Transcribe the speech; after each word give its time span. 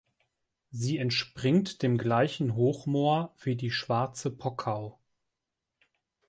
Sie 0.71 0.97
entspringt 0.97 1.83
dem 1.83 1.99
gleichen 1.99 2.55
Hochmoor 2.55 3.35
wie 3.39 3.55
die 3.55 3.69
Schwarze 3.69 4.31
Pockau. 4.31 4.97